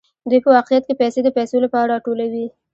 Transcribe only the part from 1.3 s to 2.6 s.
پیسو لپاره راټولوي